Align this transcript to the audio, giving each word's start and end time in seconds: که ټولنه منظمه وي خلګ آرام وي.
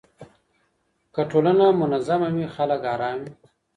که 1.13 1.21
ټولنه 1.31 1.65
منظمه 1.81 2.29
وي 2.35 2.45
خلګ 2.55 2.81
آرام 2.93 3.17
وي. 3.23 3.31